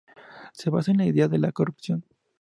[0.51, 2.03] Se basa en la idea de la corrupción.